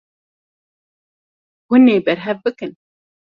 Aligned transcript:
Hûn 1.67 1.85
ê 1.95 1.97
berhev 2.05 2.37
bikin. 2.43 2.71